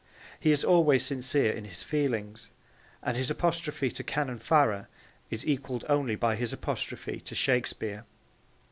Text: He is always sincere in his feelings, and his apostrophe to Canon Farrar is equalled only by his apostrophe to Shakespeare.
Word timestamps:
He 0.39 0.49
is 0.51 0.63
always 0.63 1.05
sincere 1.05 1.51
in 1.51 1.63
his 1.65 1.83
feelings, 1.83 2.49
and 3.03 3.15
his 3.15 3.29
apostrophe 3.29 3.91
to 3.91 4.03
Canon 4.03 4.39
Farrar 4.39 4.89
is 5.29 5.45
equalled 5.45 5.85
only 5.87 6.15
by 6.15 6.35
his 6.37 6.51
apostrophe 6.51 7.19
to 7.19 7.35
Shakespeare. 7.35 8.05